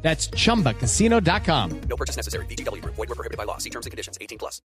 That's 0.00 0.30
chumbacasino.com. 0.30 1.80
No 1.88 1.96
purchase 1.96 2.16
necessary. 2.16 2.46
BGW. 2.46 2.82
Void 2.84 2.96
were 2.96 3.14
prohibited 3.14 3.36
by 3.36 3.44
law. 3.44 3.58
See 3.58 3.70
terms 3.70 3.84
and 3.84 3.90
conditions. 3.90 4.16
18 4.20 4.38
plus. 4.38 4.62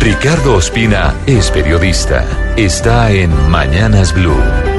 Ricardo 0.00 0.56
Ospina 0.56 1.14
es 1.26 1.50
periodista. 1.50 2.24
Está 2.56 3.10
en 3.10 3.30
Mañanas 3.50 4.12
Blue. 4.12 4.73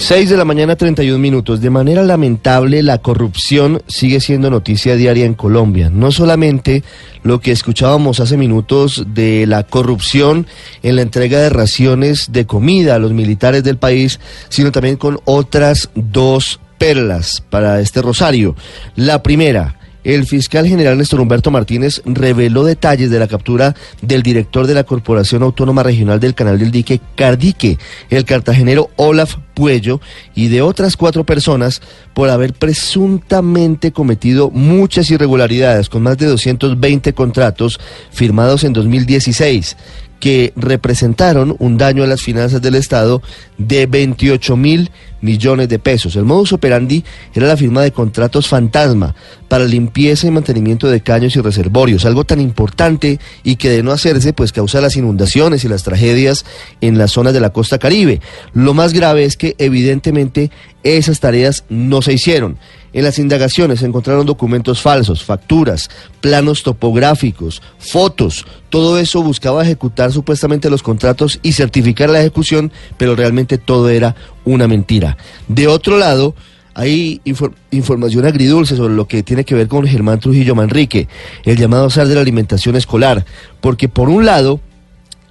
6 0.00 0.30
de 0.30 0.36
la 0.38 0.46
mañana, 0.46 0.76
31 0.76 1.18
minutos. 1.18 1.60
De 1.60 1.68
manera 1.68 2.02
lamentable, 2.02 2.82
la 2.82 2.98
corrupción 2.98 3.82
sigue 3.86 4.18
siendo 4.20 4.50
noticia 4.50 4.96
diaria 4.96 5.26
en 5.26 5.34
Colombia. 5.34 5.90
No 5.90 6.10
solamente 6.10 6.82
lo 7.22 7.40
que 7.40 7.52
escuchábamos 7.52 8.18
hace 8.18 8.38
minutos 8.38 9.04
de 9.08 9.46
la 9.46 9.62
corrupción 9.62 10.46
en 10.82 10.96
la 10.96 11.02
entrega 11.02 11.38
de 11.38 11.50
raciones 11.50 12.32
de 12.32 12.46
comida 12.46 12.94
a 12.94 12.98
los 12.98 13.12
militares 13.12 13.62
del 13.62 13.76
país, 13.76 14.20
sino 14.48 14.72
también 14.72 14.96
con 14.96 15.20
otras 15.26 15.90
dos 15.94 16.60
perlas 16.78 17.42
para 17.50 17.78
este 17.80 18.00
rosario. 18.00 18.56
La 18.96 19.22
primera, 19.22 19.76
el 20.04 20.26
fiscal 20.26 20.66
general 20.66 20.98
Néstor 20.98 21.20
Humberto 21.20 21.50
Martínez 21.50 22.02
reveló 22.04 22.64
detalles 22.64 23.10
de 23.10 23.18
la 23.18 23.28
captura 23.28 23.74
del 24.02 24.22
director 24.22 24.66
de 24.66 24.74
la 24.74 24.84
Corporación 24.84 25.42
Autónoma 25.42 25.82
Regional 25.82 26.20
del 26.20 26.34
Canal 26.34 26.58
del 26.58 26.70
Dique, 26.70 27.00
Cardique, 27.14 27.78
el 28.08 28.24
cartagenero 28.24 28.90
Olaf 28.96 29.36
Puello, 29.54 30.00
y 30.34 30.48
de 30.48 30.62
otras 30.62 30.96
cuatro 30.96 31.24
personas 31.24 31.82
por 32.14 32.30
haber 32.30 32.54
presuntamente 32.54 33.92
cometido 33.92 34.50
muchas 34.50 35.10
irregularidades 35.10 35.88
con 35.88 36.02
más 36.02 36.18
de 36.18 36.26
220 36.26 37.12
contratos 37.12 37.78
firmados 38.10 38.64
en 38.64 38.72
2016 38.72 39.76
que 40.20 40.52
representaron 40.54 41.56
un 41.58 41.78
daño 41.78 42.04
a 42.04 42.06
las 42.06 42.20
finanzas 42.20 42.60
del 42.60 42.74
Estado 42.74 43.22
de 43.58 43.86
28 43.86 44.56
mil 44.56 44.90
de 45.22 45.78
pesos. 45.78 46.16
El 46.16 46.24
modus 46.24 46.52
operandi 46.52 47.04
era 47.34 47.46
la 47.46 47.56
firma 47.56 47.82
de 47.82 47.92
contratos 47.92 48.48
fantasma 48.48 49.14
para 49.48 49.64
limpieza 49.64 50.26
y 50.26 50.30
mantenimiento 50.30 50.88
de 50.88 51.00
caños 51.02 51.36
y 51.36 51.40
reservorios, 51.40 52.04
algo 52.04 52.24
tan 52.24 52.40
importante 52.40 53.18
y 53.42 53.56
que 53.56 53.70
de 53.70 53.82
no 53.82 53.92
hacerse 53.92 54.32
pues 54.32 54.52
causa 54.52 54.80
las 54.80 54.96
inundaciones 54.96 55.64
y 55.64 55.68
las 55.68 55.82
tragedias 55.82 56.44
en 56.80 56.98
las 56.98 57.12
zonas 57.12 57.34
de 57.34 57.40
la 57.40 57.50
costa 57.50 57.78
caribe. 57.78 58.20
Lo 58.54 58.74
más 58.74 58.92
grave 58.92 59.24
es 59.24 59.36
que 59.36 59.54
evidentemente 59.58 60.50
esas 60.82 61.20
tareas 61.20 61.64
no 61.68 62.00
se 62.02 62.14
hicieron. 62.14 62.56
En 62.92 63.04
las 63.04 63.18
indagaciones 63.20 63.80
se 63.80 63.86
encontraron 63.86 64.26
documentos 64.26 64.80
falsos, 64.80 65.22
facturas, 65.22 65.90
planos 66.20 66.64
topográficos, 66.64 67.62
fotos. 67.78 68.46
Todo 68.68 68.98
eso 68.98 69.22
buscaba 69.22 69.62
ejecutar 69.62 70.10
supuestamente 70.10 70.70
los 70.70 70.82
contratos 70.82 71.38
y 71.42 71.52
certificar 71.52 72.10
la 72.10 72.20
ejecución, 72.20 72.72
pero 72.96 73.14
realmente 73.14 73.58
todo 73.58 73.90
era 73.90 74.16
una 74.50 74.68
mentira. 74.68 75.16
De 75.48 75.66
otro 75.66 75.96
lado, 75.98 76.34
hay 76.74 77.20
infor- 77.24 77.52
información 77.70 78.24
agridulce 78.26 78.76
sobre 78.76 78.94
lo 78.94 79.06
que 79.06 79.22
tiene 79.22 79.44
que 79.44 79.54
ver 79.54 79.68
con 79.68 79.86
Germán 79.86 80.20
Trujillo 80.20 80.54
Manrique, 80.54 81.08
el 81.44 81.56
llamado 81.56 81.90
zar 81.90 82.06
de 82.08 82.14
la 82.14 82.20
alimentación 82.20 82.76
escolar, 82.76 83.24
porque 83.60 83.88
por 83.88 84.08
un 84.08 84.24
lado, 84.24 84.60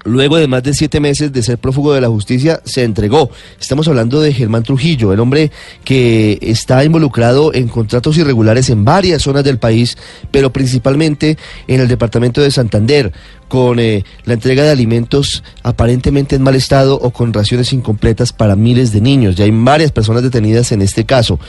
Luego 0.05 0.37
de 0.37 0.47
más 0.47 0.63
de 0.63 0.73
siete 0.73 0.99
meses 0.99 1.33
de 1.33 1.43
ser 1.43 1.57
prófugo 1.57 1.93
de 1.93 2.01
la 2.01 2.07
justicia, 2.07 2.61
se 2.63 2.83
entregó. 2.83 3.29
Estamos 3.59 3.87
hablando 3.87 4.21
de 4.21 4.33
Germán 4.33 4.63
Trujillo, 4.63 5.11
el 5.11 5.19
hombre 5.19 5.51
que 5.83 6.39
está 6.41 6.83
involucrado 6.83 7.53
en 7.53 7.67
contratos 7.67 8.17
irregulares 8.17 8.69
en 8.69 8.85
varias 8.85 9.23
zonas 9.23 9.43
del 9.43 9.59
país, 9.59 9.97
pero 10.31 10.53
principalmente 10.53 11.37
en 11.67 11.81
el 11.81 11.87
departamento 11.87 12.41
de 12.41 12.51
Santander, 12.51 13.11
con 13.49 13.79
eh, 13.79 14.05
la 14.25 14.35
entrega 14.35 14.63
de 14.63 14.69
alimentos 14.69 15.43
aparentemente 15.63 16.35
en 16.35 16.43
mal 16.43 16.55
estado 16.55 16.95
o 16.95 17.09
con 17.09 17.33
raciones 17.33 17.73
incompletas 17.73 18.31
para 18.31 18.55
miles 18.55 18.93
de 18.93 19.01
niños. 19.01 19.35
Ya 19.35 19.43
hay 19.45 19.51
varias 19.51 19.91
personas 19.91 20.23
detenidas 20.23 20.71
en 20.71 20.81
este 20.81 21.05
caso. 21.05 21.39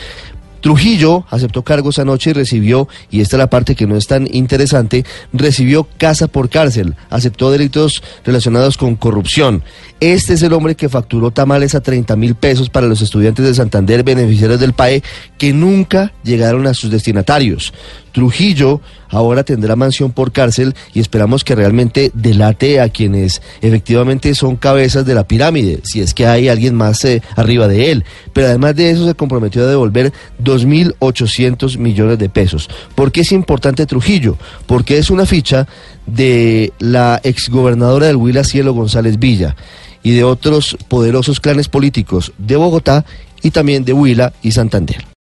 Trujillo 0.60 1.24
aceptó 1.30 1.62
cargos 1.62 1.98
anoche 1.98 2.30
y 2.30 2.32
recibió, 2.32 2.88
y 3.10 3.20
esta 3.20 3.36
es 3.36 3.38
la 3.38 3.50
parte 3.50 3.74
que 3.74 3.86
no 3.86 3.96
es 3.96 4.06
tan 4.06 4.28
interesante, 4.32 5.04
recibió 5.32 5.86
casa 5.98 6.28
por 6.28 6.48
cárcel, 6.48 6.94
aceptó 7.08 7.50
delitos 7.50 8.02
relacionados 8.24 8.76
con 8.76 8.96
corrupción. 8.96 9.62
Este 10.00 10.34
es 10.34 10.42
el 10.42 10.52
hombre 10.52 10.76
que 10.76 10.88
facturó 10.88 11.30
tamales 11.30 11.74
a 11.74 11.80
30 11.80 12.16
mil 12.16 12.34
pesos 12.34 12.70
para 12.70 12.86
los 12.86 13.02
estudiantes 13.02 13.44
de 13.44 13.54
Santander, 13.54 14.02
beneficiarios 14.02 14.60
del 14.60 14.72
PAE, 14.72 15.02
que 15.36 15.52
nunca 15.52 16.12
llegaron 16.22 16.66
a 16.66 16.74
sus 16.74 16.90
destinatarios. 16.90 17.72
Trujillo 18.12 18.80
ahora 19.08 19.44
tendrá 19.44 19.76
mansión 19.76 20.12
por 20.12 20.32
cárcel 20.32 20.74
y 20.94 21.00
esperamos 21.00 21.44
que 21.44 21.54
realmente 21.54 22.10
delate 22.14 22.80
a 22.80 22.88
quienes 22.88 23.42
efectivamente 23.60 24.34
son 24.34 24.56
cabezas 24.56 25.04
de 25.04 25.14
la 25.14 25.26
pirámide, 25.26 25.80
si 25.82 26.00
es 26.00 26.14
que 26.14 26.26
hay 26.26 26.48
alguien 26.48 26.74
más 26.74 27.04
eh, 27.04 27.22
arriba 27.36 27.68
de 27.68 27.90
él. 27.90 28.04
Pero 28.32 28.48
además 28.48 28.76
de 28.76 28.90
eso 28.90 29.06
se 29.06 29.14
comprometió 29.14 29.62
a 29.62 29.66
devolver 29.66 30.12
2.800 30.42 31.78
millones 31.78 32.18
de 32.18 32.28
pesos. 32.28 32.68
¿Por 32.94 33.12
qué 33.12 33.22
es 33.22 33.32
importante 33.32 33.86
Trujillo? 33.86 34.36
Porque 34.66 34.98
es 34.98 35.10
una 35.10 35.26
ficha 35.26 35.66
de 36.06 36.72
la 36.78 37.20
exgobernadora 37.22 38.06
del 38.06 38.16
Huila, 38.16 38.44
Cielo 38.44 38.72
González 38.72 39.18
Villa, 39.18 39.56
y 40.02 40.12
de 40.12 40.24
otros 40.24 40.76
poderosos 40.88 41.40
clanes 41.40 41.68
políticos 41.68 42.32
de 42.38 42.56
Bogotá 42.56 43.04
y 43.42 43.50
también 43.50 43.84
de 43.84 43.92
Huila 43.92 44.32
y 44.42 44.52
Santander. 44.52 45.09